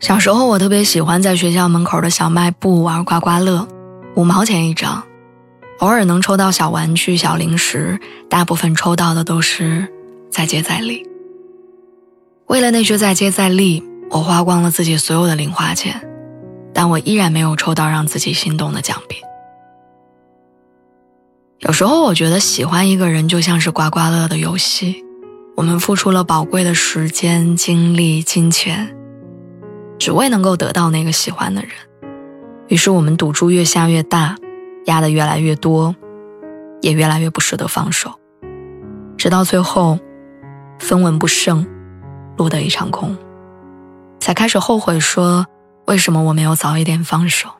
[0.00, 3.68] 小时候，我特别喜欢在学校门口的小卖部玩刮刮乐，
[4.14, 5.04] 五毛钱一张，
[5.80, 8.00] 偶尔能抽到小玩具、小零食，
[8.30, 9.86] 大部分抽到的都是
[10.30, 11.06] 再接再厉。
[12.46, 16.00] 为了那句再接再厉，我花光了自己所有的零花钱，
[16.72, 19.20] 但我依然没有抽到让自己心动的奖品。
[21.58, 25.04] 有时候，我觉得喜欢一个人就像是刮刮乐的游戏，
[25.56, 28.96] 我们付出了宝贵的时间、精力、金钱。
[30.00, 31.70] 只为能够得到那个喜欢的人，
[32.68, 34.34] 于是我们赌注越下越大，
[34.86, 35.94] 压的越来越多，
[36.80, 38.10] 也越来越不舍得放手，
[39.18, 39.98] 直到最后
[40.78, 41.66] 分文不剩，
[42.38, 43.14] 落得一场空，
[44.18, 45.46] 才开始后悔说
[45.84, 47.50] 为什么我没有早一点放手。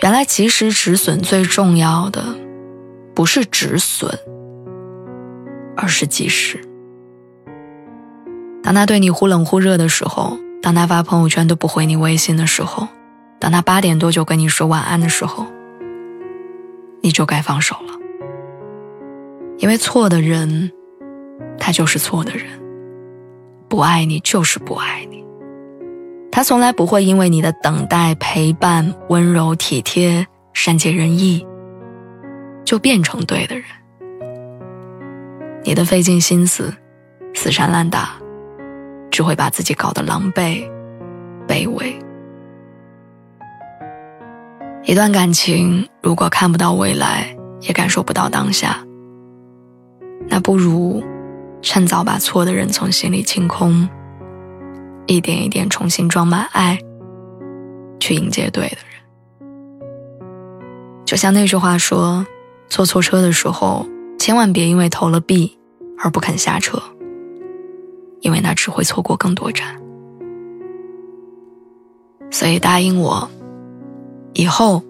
[0.00, 2.24] 原来及时止损最重要的
[3.14, 4.18] 不是止损，
[5.76, 6.58] 而是及时。
[8.74, 12.88] 当他对你忽冷忽热的时候，当他发朋友圈都不回你微信的时候，
[13.38, 15.46] 当他八点多就跟你说晚安的时候，
[17.00, 17.94] 你就该放手了。
[19.58, 20.72] 因为错的人，
[21.56, 22.48] 他就是错的人，
[23.68, 25.24] 不爱你就是不爱你，
[26.32, 31.46] 他从来不会因为你的等待、陪伴、温柔体贴、善解人意，
[32.64, 33.64] 就变成对的人。
[35.62, 36.74] 你的费尽心思、
[37.34, 38.18] 死缠烂打。
[39.14, 40.68] 只会把自己搞得狼狈、
[41.46, 41.96] 卑微。
[44.82, 47.24] 一段感情如果看不到未来，
[47.60, 48.84] 也感受不到当下，
[50.26, 51.00] 那不如
[51.62, 53.88] 趁早把错的人从心里清空，
[55.06, 56.76] 一点一点重新装满爱，
[58.00, 59.48] 去迎接对的人。
[61.04, 62.26] 就像那句话说
[62.66, 63.86] ：“坐错车的时候，
[64.18, 65.56] 千万别因为投了币
[66.02, 66.82] 而不肯下车。”
[68.24, 69.78] 因为那只会错过更多站，
[72.30, 73.28] 所以答应我，
[74.32, 74.82] 以后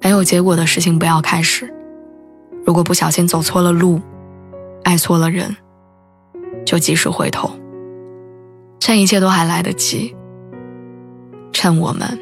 [0.00, 1.70] 没有结果的事情不要开始。
[2.64, 4.00] 如果不小心走错了路，
[4.84, 5.54] 爱错了人，
[6.64, 7.50] 就及时回头，
[8.80, 10.16] 趁一切都还来得及，
[11.52, 12.18] 趁我们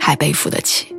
[0.00, 0.93] 还背负得起。